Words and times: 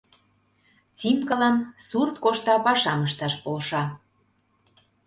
Тимкалан 0.97 1.57
сурт 1.87 2.15
кошта 2.23 2.55
пашам 2.65 2.99
ышташ 3.07 3.33
полша. 3.43 3.83